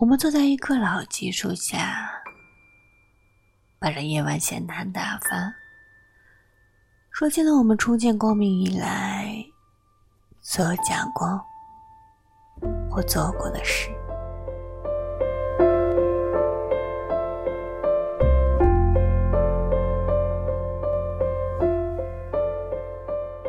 [0.00, 2.10] 我们坐在一棵老橘树下，
[3.78, 5.52] 把这夜晚闲谈打发，
[7.10, 9.44] 说起了我们初见光明以来
[10.40, 11.38] 所讲过
[12.90, 13.90] 或做过的事。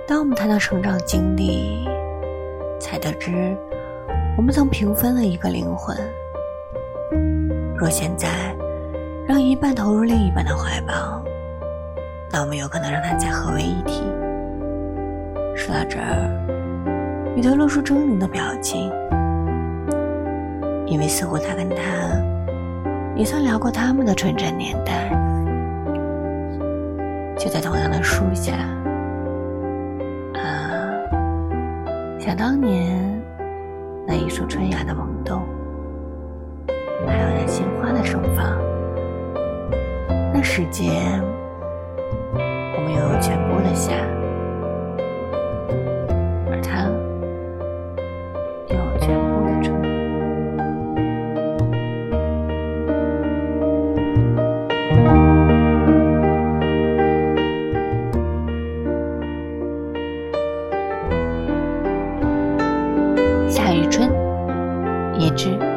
[0.06, 1.88] 当我们谈到成长经历，
[2.78, 3.58] 才得知
[4.36, 5.98] 我们曾平分了一个灵魂。
[7.82, 8.56] 若现在
[9.28, 11.20] 让一半投入另一半的怀抱，
[12.32, 14.04] 那我们有可能让它再合为一体。
[15.56, 18.92] 说到这儿，雨德露出狰狞的表情，
[20.86, 21.76] 因为似乎他跟他
[23.16, 25.10] 也曾聊过他们的纯真年代，
[27.36, 28.54] 就在同样的树下。
[30.36, 30.86] 啊，
[32.20, 33.20] 想当年
[34.06, 35.42] 那一束春芽的萌动。
[40.42, 41.22] 那时间，
[42.36, 43.94] 我们拥有全部的夏，
[46.50, 46.90] 而他
[48.74, 49.70] 拥有全部的春。
[63.48, 64.10] 夏与春，
[65.20, 65.71] 一之。